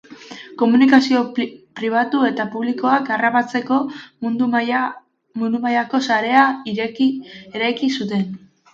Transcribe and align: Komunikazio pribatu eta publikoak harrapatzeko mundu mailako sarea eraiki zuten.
Komunikazio 0.59 1.19
pribatu 1.79 2.21
eta 2.29 2.47
publikoak 2.55 3.13
harrapatzeko 3.17 3.79
mundu 4.31 4.51
mailako 4.57 6.05
sarea 6.11 6.51
eraiki 6.77 7.97
zuten. 8.03 8.31